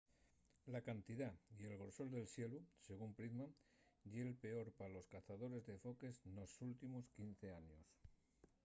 la 0.65 0.81
cantidá 0.81 1.31
y 1.59 1.65
el 1.67 1.75
grosor 1.81 2.07
del 2.13 2.31
xelu 2.33 2.59
según 2.85 3.11
pittman 3.17 3.51
ye’l 4.11 4.31
peor 4.43 4.67
pa 4.77 4.85
los 4.95 5.09
cazadores 5.13 5.63
de 5.65 5.75
foques 5.83 6.15
nos 6.35 6.51
últimos 6.69 7.03
15 7.17 7.47
años 7.61 7.85